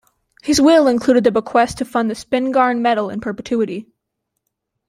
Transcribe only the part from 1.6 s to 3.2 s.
to fund the Spingarn Medal in